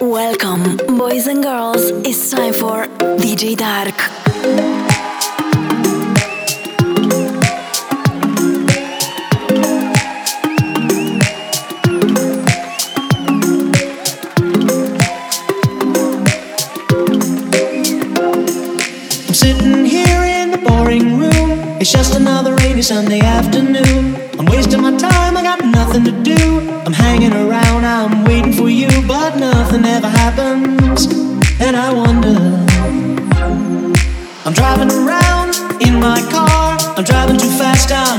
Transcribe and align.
Welcome, 0.00 0.76
boys 0.98 1.26
and 1.26 1.42
girls. 1.42 1.90
It's 2.04 2.30
time 2.30 2.52
for 2.52 2.84
DJ 3.16 3.56
Dark. 3.56 4.87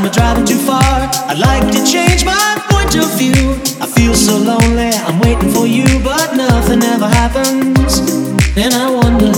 I'm 0.09 0.15
driving 0.15 0.45
too 0.45 0.57
far. 0.57 0.81
I'd 1.29 1.37
like 1.37 1.71
to 1.71 1.85
change 1.85 2.25
my 2.25 2.57
point 2.71 2.95
of 2.95 3.05
view. 3.13 3.53
I 3.79 3.85
feel 3.85 4.15
so 4.15 4.35
lonely, 4.37 4.89
I'm 5.05 5.19
waiting 5.19 5.51
for 5.51 5.67
you, 5.67 5.85
but 6.03 6.33
nothing 6.35 6.81
ever 6.81 7.07
happens. 7.07 7.99
And 8.57 8.73
I 8.73 8.89
wonder. 8.89 9.29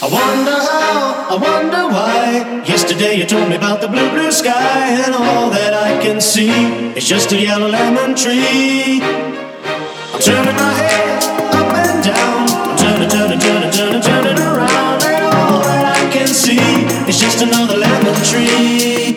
I 0.00 0.06
wonder 0.06 0.54
how, 0.54 1.34
I 1.34 1.36
wonder 1.48 1.82
why. 1.90 2.62
Yesterday 2.64 3.16
you 3.16 3.26
told 3.26 3.48
me 3.48 3.56
about 3.56 3.80
the 3.80 3.88
blue, 3.88 4.08
blue 4.10 4.30
sky, 4.30 5.02
and 5.02 5.16
all 5.16 5.50
that 5.50 5.74
I 5.74 6.00
can 6.00 6.20
see 6.20 6.94
is 6.94 7.08
just 7.08 7.32
a 7.32 7.36
yellow 7.42 7.66
lemon 7.66 8.14
tree. 8.14 9.02
I'm 10.14 10.20
turning 10.22 10.54
my 10.54 10.72
head 10.78 11.24
up 11.58 11.74
and 11.74 12.04
down. 12.04 12.46
I'm 12.70 12.76
turning, 12.78 13.08
turning, 13.10 13.40
turning, 13.40 13.72
turning, 13.72 14.02
turning 14.02 14.38
around, 14.38 15.02
and 15.02 15.24
all 15.24 15.58
that 15.58 15.84
I 15.98 16.12
can 16.12 16.28
see 16.28 16.62
is 17.10 17.18
just 17.18 17.42
another 17.42 17.79
lemon 18.22 19.09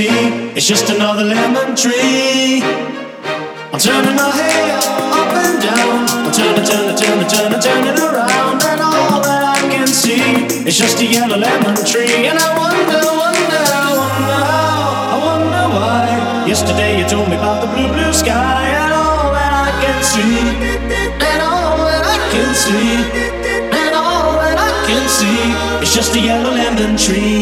I 0.00 0.02
can 0.02 0.14
see 0.16 0.56
is 0.56 0.66
just 0.66 0.88
another 0.88 1.24
lemon 1.24 1.76
tree. 1.76 2.62
I'm 3.72 3.78
turning 3.78 4.16
my 4.16 4.30
head 4.32 4.70
up 4.80 5.28
and 5.28 5.60
down. 5.60 6.08
I'm 6.24 6.32
turning, 6.32 6.64
turning, 6.64 6.96
turning, 6.96 7.28
turning, 7.28 7.60
turning 7.60 7.98
around. 8.00 8.62
And 8.64 8.80
all 8.80 9.20
that 9.20 9.44
I 9.44 9.60
can 9.68 9.86
see 9.86 10.24
is 10.66 10.78
just 10.78 11.00
a 11.00 11.04
yellow 11.04 11.36
lemon 11.36 11.76
tree. 11.84 12.28
And 12.32 12.38
I 12.38 12.48
wonder, 12.56 12.96
wonder, 13.12 13.60
wonder 13.92 14.40
how, 14.40 15.12
I 15.12 15.16
wonder 15.20 15.64
why. 15.76 16.48
Yesterday 16.48 16.98
you 16.98 17.04
told 17.06 17.28
me 17.28 17.36
about 17.36 17.60
the 17.60 17.68
blue, 17.68 17.92
blue 17.92 18.12
sky. 18.14 18.72
And 18.72 18.94
all 18.94 19.32
that 19.36 19.52
I 19.52 19.70
can 19.84 20.00
see, 20.00 20.40
and 21.28 21.42
all 21.44 21.76
that 21.76 22.04
I 22.08 22.18
can 22.32 22.50
see, 22.56 23.04
and 23.68 23.94
all 23.94 24.32
that 24.40 24.56
I 24.56 24.72
can 24.88 25.04
see 25.12 25.84
is 25.84 25.92
just 25.92 26.16
a 26.16 26.20
yellow 26.20 26.52
lemon 26.56 26.96
tree. 26.96 27.39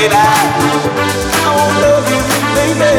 baby. 0.00 0.14
I 0.16 1.48
won't 1.56 1.76
love 1.84 2.06
you, 2.12 2.20
baby. 2.56 2.92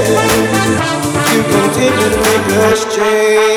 You 1.33 1.41
continue 1.55 2.09
to 2.09 2.19
make 2.27 2.47
us 2.69 2.95
change. 2.95 3.50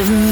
of 0.00 0.27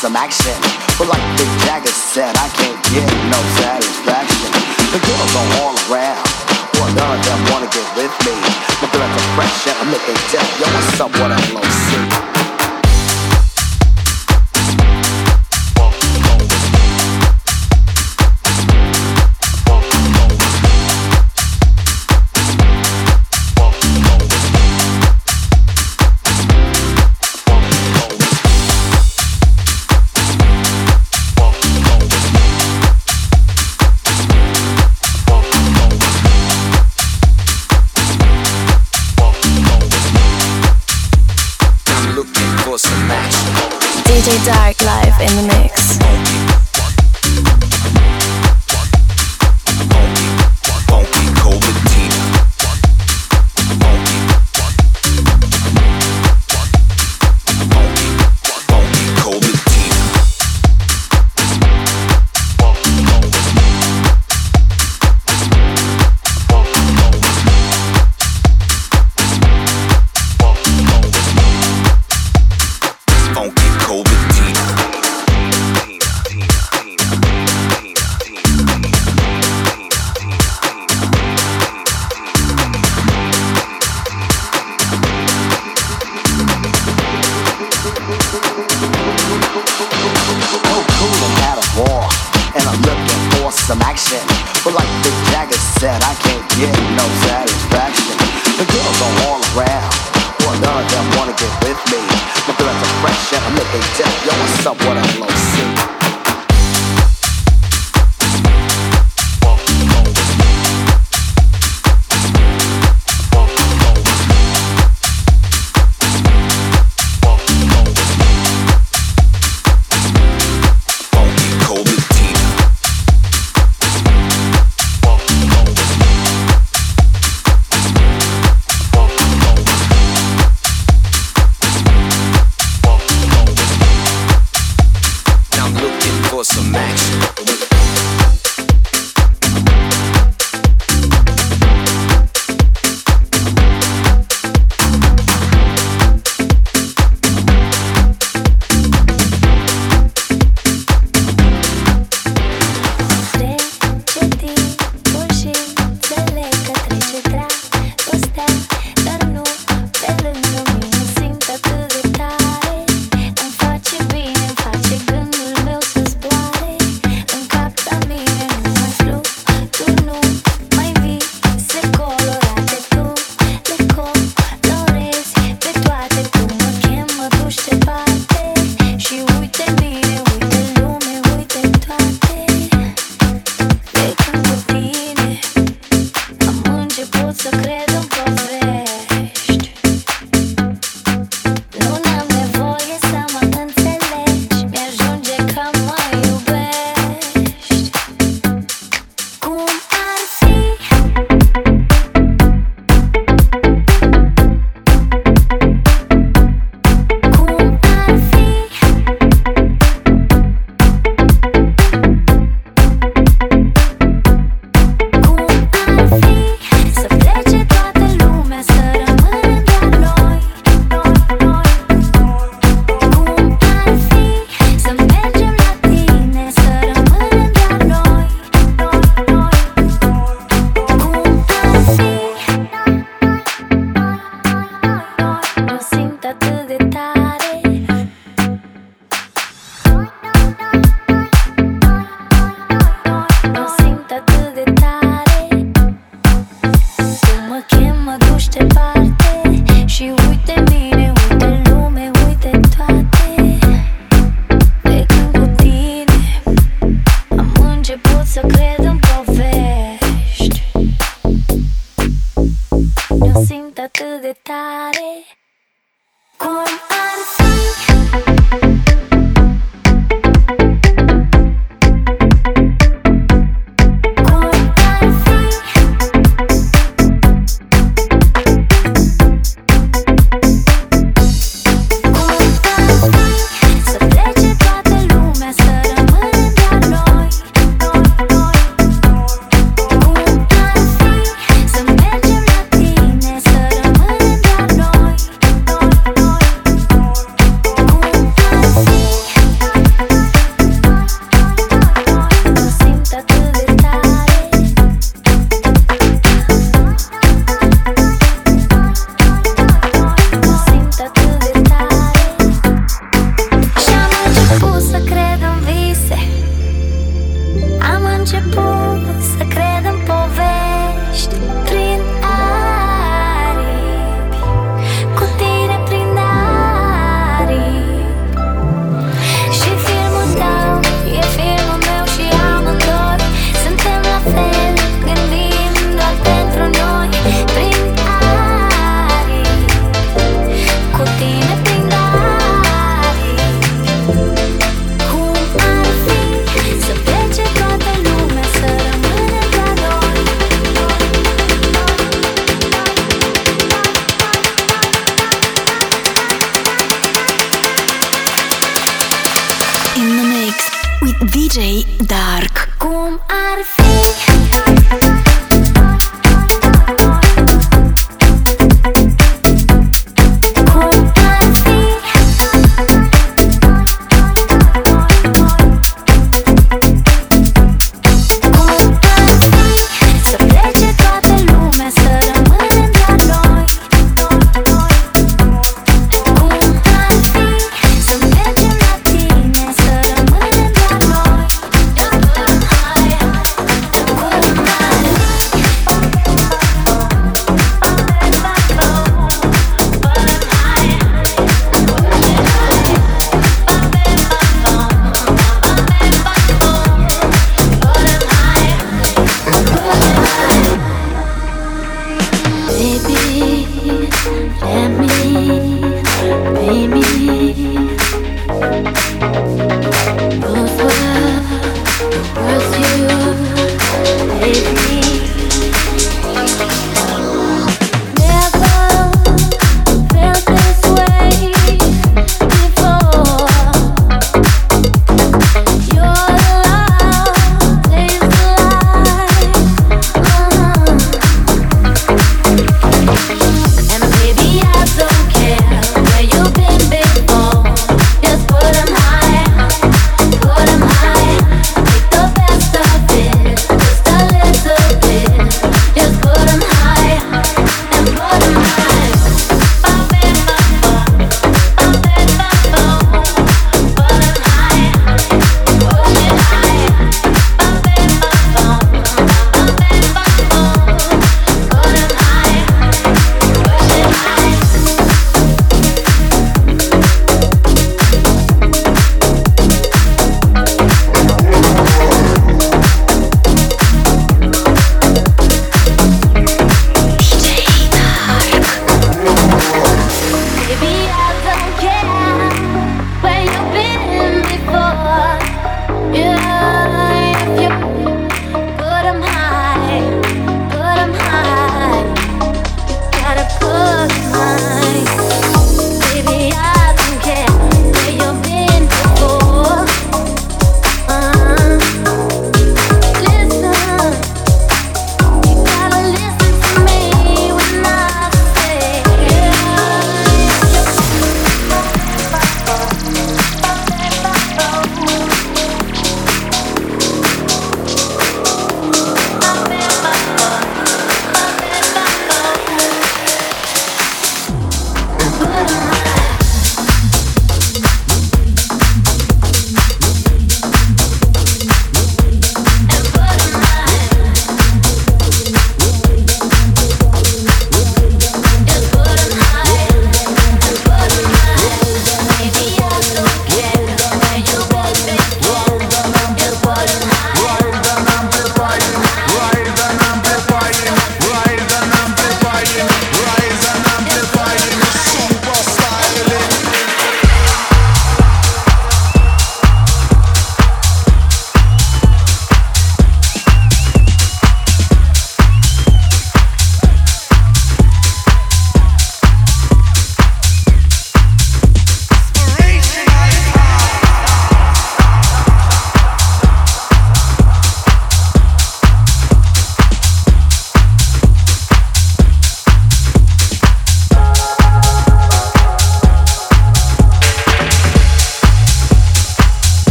some 0.00 0.16
action. 0.16 0.56
But 0.96 1.08
like 1.08 1.20
Mick 1.36 1.52
Jagger 1.68 1.92
said, 1.92 2.34
I 2.38 2.48
can't 2.56 2.80
get 2.88 3.04
no 3.28 3.36
satisfaction. 3.60 4.48
The 4.96 5.00
girls 5.04 5.32
are 5.36 5.48
all 5.60 5.76
around. 5.92 6.24
Well, 6.80 6.88
none 6.96 7.18
of 7.18 7.24
them 7.26 7.40
wanna 7.52 7.68
get 7.68 7.84
with 8.00 8.14
me. 8.24 8.32
At 8.80 8.88
the 8.96 9.22
fresh 9.36 9.66
and 9.68 9.76
I'm 9.76 9.90
making 9.92 10.16
tell, 10.32 10.46
yo, 10.58 10.66
what's 10.72 11.00
up, 11.00 11.12
what 11.20 11.32
up, 11.32 12.29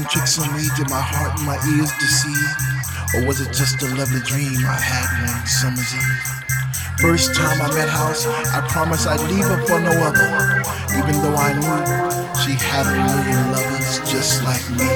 tricks 0.00 0.40
on 0.40 0.48
me? 0.56 0.64
Did 0.76 0.88
my 0.88 1.00
heart 1.04 1.36
and 1.36 1.44
my 1.44 1.60
ears 1.76 1.92
deceive? 2.00 2.56
Or 3.12 3.28
was 3.28 3.44
it 3.44 3.52
just 3.52 3.76
a 3.84 3.88
lovely 3.92 4.24
dream 4.24 4.56
I 4.64 4.80
had 4.80 5.04
one 5.20 5.44
summer's 5.44 5.92
eve? 5.92 6.22
First 6.96 7.36
time 7.36 7.60
I 7.60 7.68
met 7.76 7.92
House, 7.92 8.24
I 8.24 8.64
promised 8.72 9.04
I'd 9.06 9.20
leave 9.28 9.44
her 9.44 9.60
for 9.68 9.80
no 9.84 9.92
other, 9.92 10.64
even 10.96 11.20
though 11.20 11.36
I 11.36 11.52
knew 11.52 11.76
she 12.40 12.56
had 12.56 12.88
a 12.88 12.96
million 13.04 13.52
lovers 13.52 14.00
just 14.08 14.40
like 14.48 14.64
me, 14.80 14.88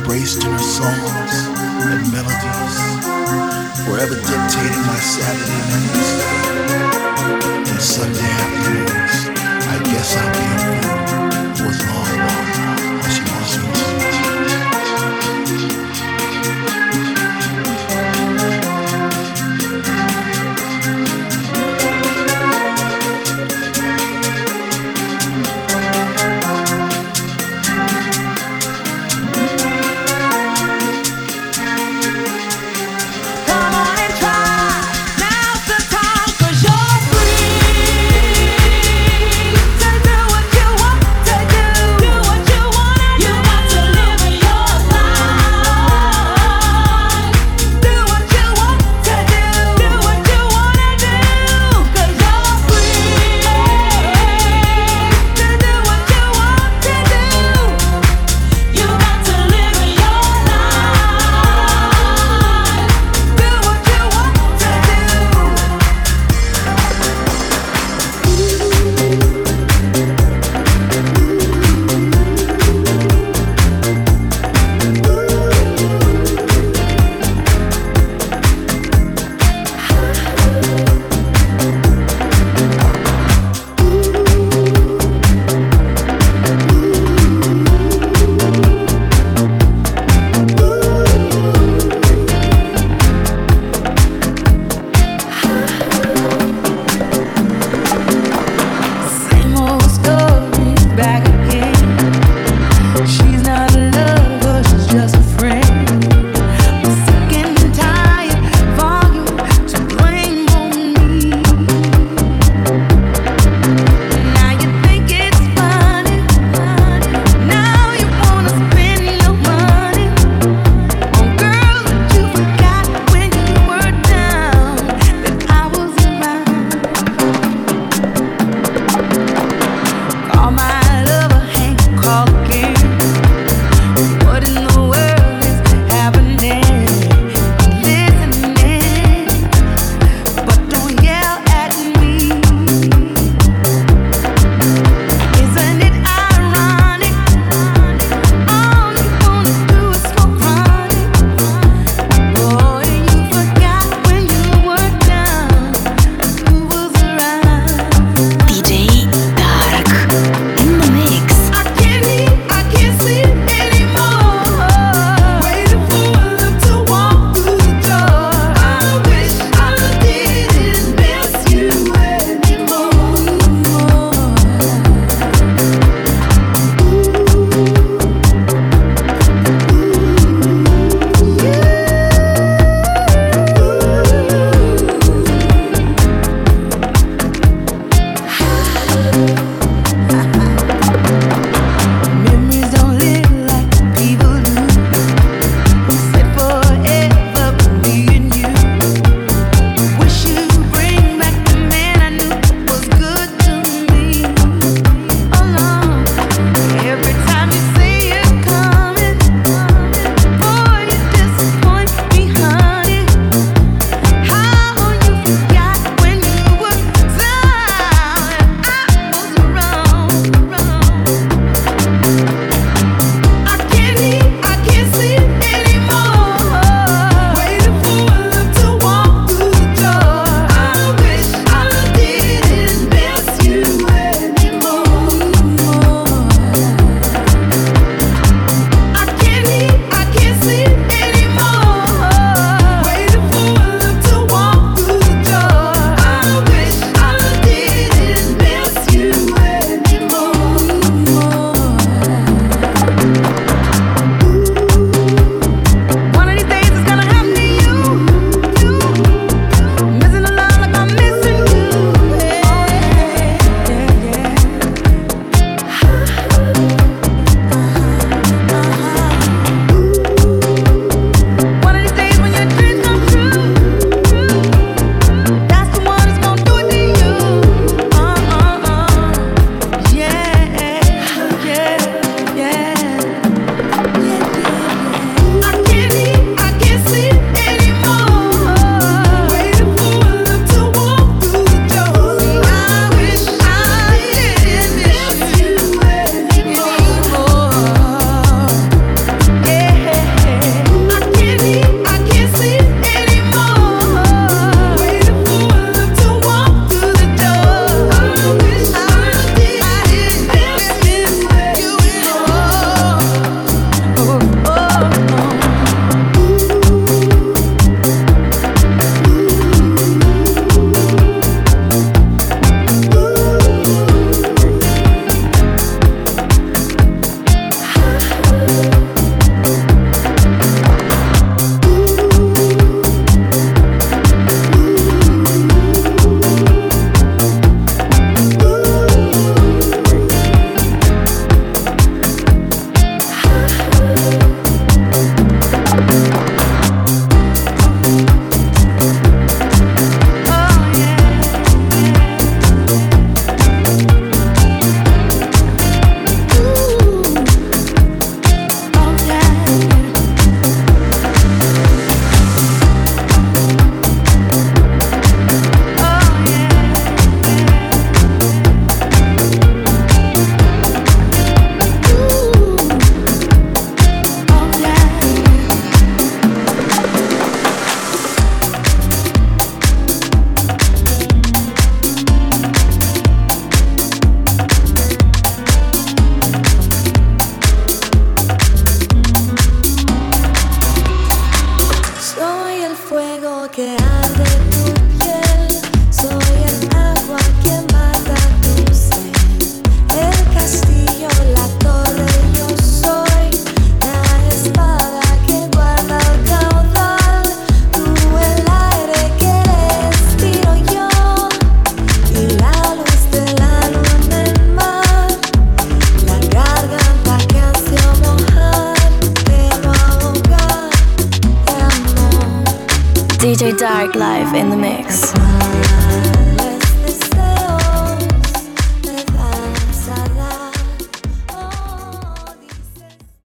embraced 0.00 0.40
her 0.48 0.58
songs 0.58 1.34
and 1.92 2.08
melodies, 2.08 2.76
forever 3.84 4.16
dictating 4.16 4.84
my 4.88 5.00
Saturday 5.04 5.60
nights 5.68 6.08
and 7.68 7.80
Sunday 7.84 8.32
afternoons. 8.32 9.14
I 9.68 9.76
guess 9.92 10.16
I'll 10.16 10.32
be 10.32 10.46
a 10.48 10.56
fool 10.64 11.68
for 11.68 11.72
long, 11.84 12.16
long 12.16 12.51